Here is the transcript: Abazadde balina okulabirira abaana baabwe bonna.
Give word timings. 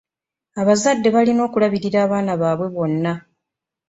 Abazadde 0.61 1.07
balina 1.15 1.41
okulabirira 1.47 1.97
abaana 2.05 2.33
baabwe 2.41 2.67
bonna. 2.75 3.13